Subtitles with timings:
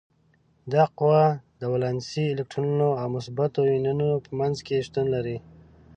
[0.73, 1.23] دا قوه
[1.59, 5.37] د ولانسي الکترونونو او مثبتو ایونونو په منځ کې شتون لري.